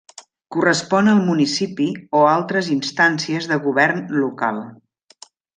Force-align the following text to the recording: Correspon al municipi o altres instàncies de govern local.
Correspon 0.53 1.11
al 1.11 1.21
municipi 1.27 1.87
o 2.21 2.23
altres 2.31 2.71
instàncies 2.79 3.51
de 3.55 3.63
govern 3.69 4.05
local. 4.25 4.63